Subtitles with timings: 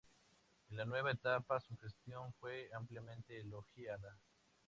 [0.71, 4.17] En la nueva etapa su gestión fue ampliamente elogiada.